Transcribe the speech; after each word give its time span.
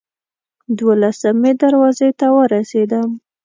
دولسمې 0.79 1.51
دروازې 1.61 2.09
ته 2.19 2.27
ورسېدم. 2.37 3.09